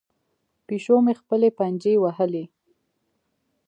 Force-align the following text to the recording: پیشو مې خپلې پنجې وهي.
پیشو 0.67 0.95
مې 1.05 1.13
خپلې 1.21 1.49
پنجې 1.57 1.93
وهي. 1.99 2.43